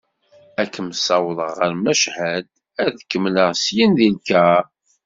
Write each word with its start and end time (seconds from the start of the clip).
Ad 0.61 0.67
kem-ssawḍeɣ 0.73 1.51
ɣer 1.59 1.71
Machad 1.83 2.45
ad 2.83 2.91
tkemmleḍ 2.97 3.51
syen 3.63 3.91
deg 3.97 4.11
lkaṛ. 4.15 4.63